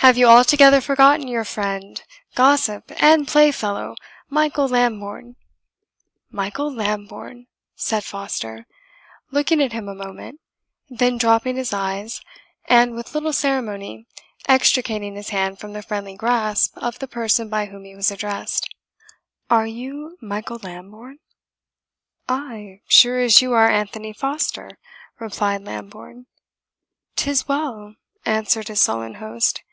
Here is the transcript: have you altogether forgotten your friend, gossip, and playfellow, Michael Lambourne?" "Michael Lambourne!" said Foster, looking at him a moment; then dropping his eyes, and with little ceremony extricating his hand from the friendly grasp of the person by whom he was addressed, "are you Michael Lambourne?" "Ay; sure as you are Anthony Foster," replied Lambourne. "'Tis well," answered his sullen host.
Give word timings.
have 0.00 0.16
you 0.18 0.28
altogether 0.28 0.80
forgotten 0.80 1.26
your 1.26 1.42
friend, 1.44 2.04
gossip, 2.36 2.92
and 3.02 3.26
playfellow, 3.26 3.96
Michael 4.28 4.68
Lambourne?" 4.68 5.34
"Michael 6.30 6.72
Lambourne!" 6.72 7.48
said 7.74 8.04
Foster, 8.04 8.68
looking 9.32 9.60
at 9.60 9.72
him 9.72 9.88
a 9.88 9.96
moment; 9.96 10.38
then 10.88 11.18
dropping 11.18 11.56
his 11.56 11.72
eyes, 11.72 12.20
and 12.66 12.94
with 12.94 13.14
little 13.16 13.32
ceremony 13.32 14.06
extricating 14.48 15.16
his 15.16 15.30
hand 15.30 15.58
from 15.58 15.72
the 15.72 15.82
friendly 15.82 16.14
grasp 16.14 16.76
of 16.76 17.00
the 17.00 17.08
person 17.08 17.48
by 17.48 17.66
whom 17.66 17.84
he 17.84 17.96
was 17.96 18.12
addressed, 18.12 18.72
"are 19.50 19.66
you 19.66 20.16
Michael 20.20 20.60
Lambourne?" 20.62 21.18
"Ay; 22.28 22.80
sure 22.86 23.18
as 23.18 23.42
you 23.42 23.52
are 23.54 23.68
Anthony 23.68 24.12
Foster," 24.12 24.78
replied 25.18 25.64
Lambourne. 25.64 26.26
"'Tis 27.16 27.48
well," 27.48 27.96
answered 28.24 28.68
his 28.68 28.80
sullen 28.80 29.14
host. 29.14 29.64